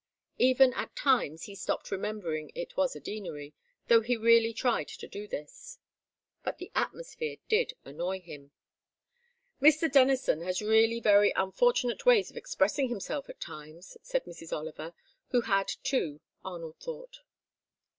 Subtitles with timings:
[0.39, 3.53] Even at times he stopped remembering it was a Deanery,
[3.87, 5.77] though he really tried to do this.
[6.43, 8.49] But the atmosphere did annoy him.
[9.61, 9.91] "Mr.
[9.91, 14.51] Denison has really very unfortunate ways of expressing himself at times," said Mrs.
[14.51, 14.95] Oliver,
[15.29, 17.19] who had too, Arnold thought.